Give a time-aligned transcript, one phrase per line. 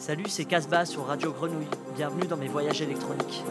[0.00, 1.68] Salut, c'est Casbah sur Radio Grenouille.
[1.94, 3.44] Bienvenue dans mes voyages électroniques.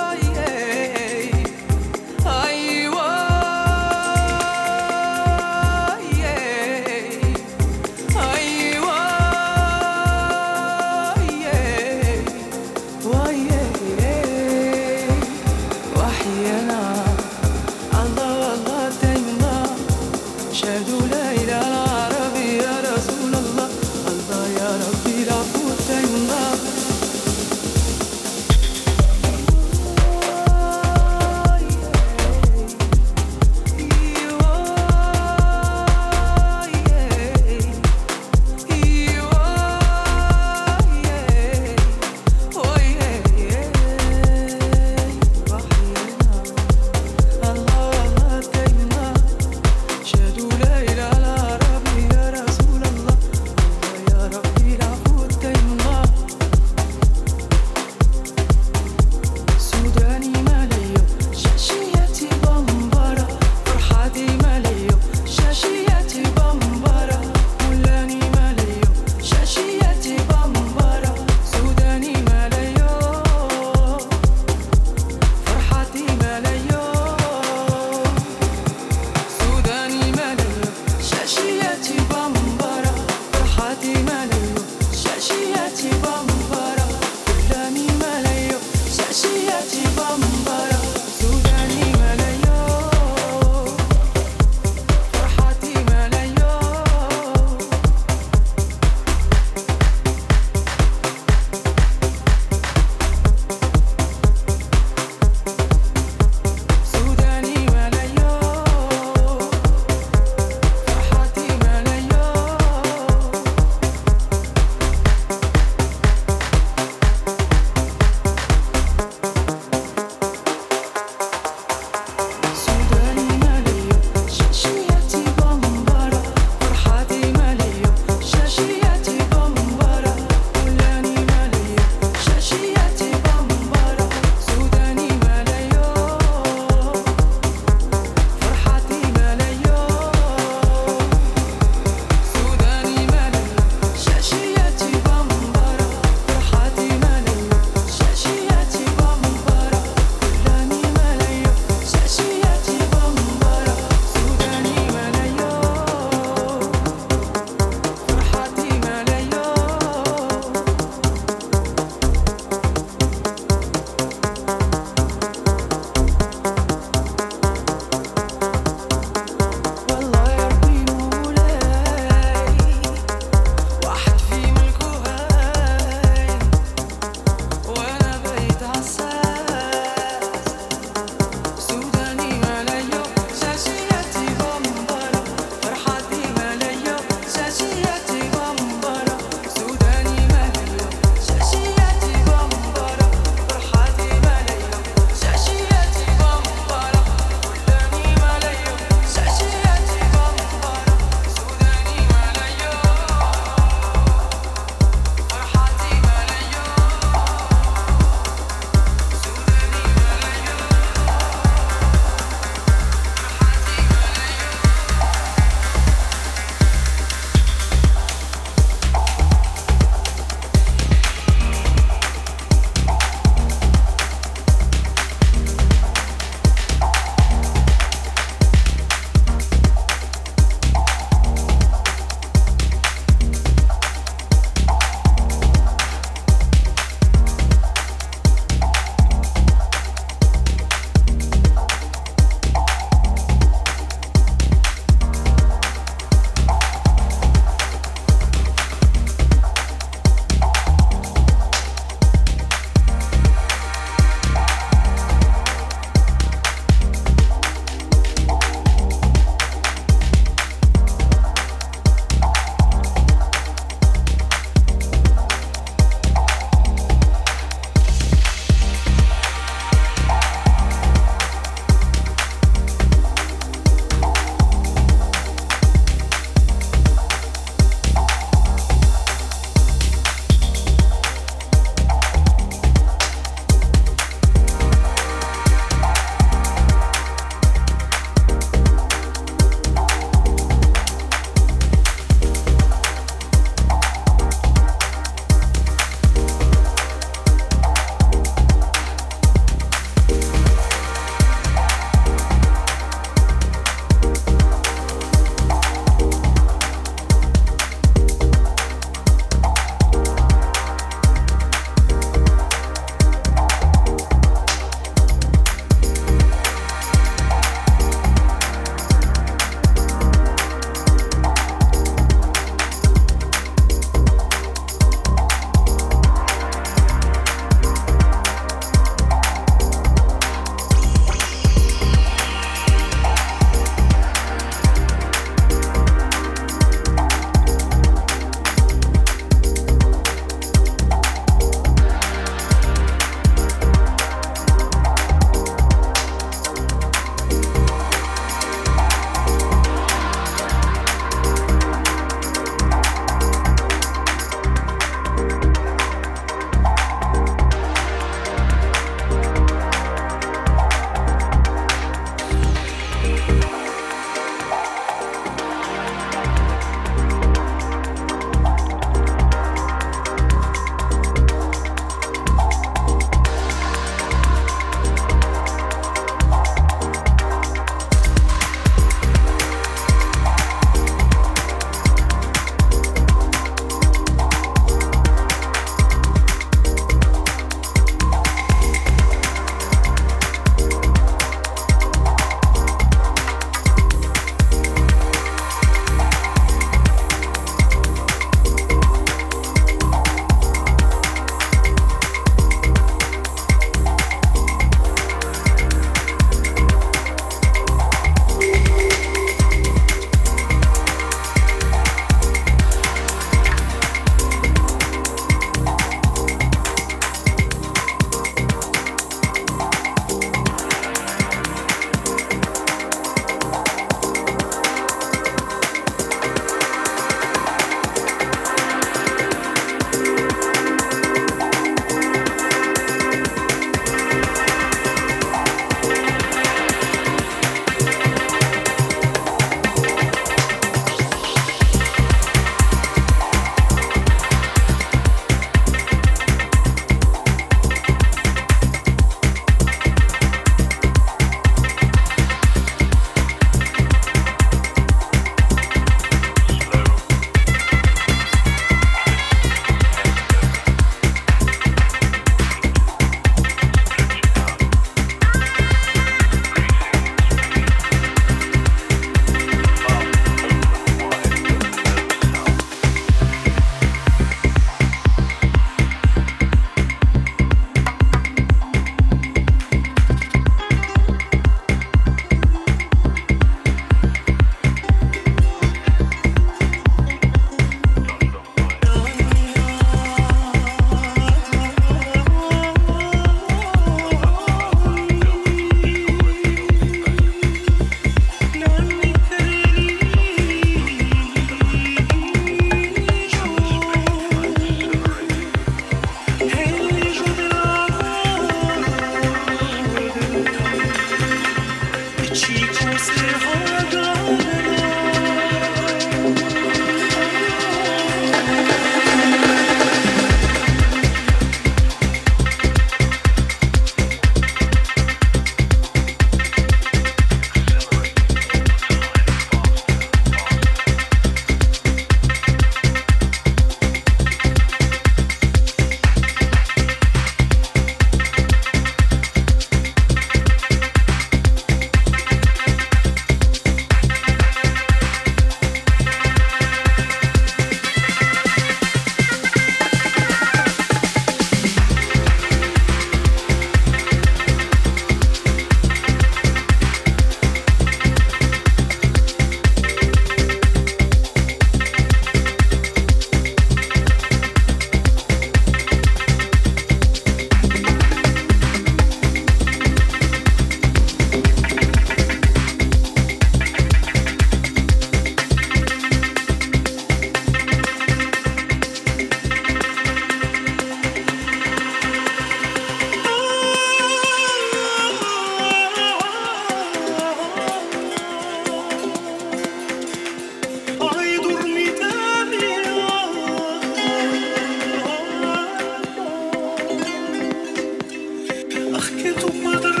[599.09, 600.00] que tu madre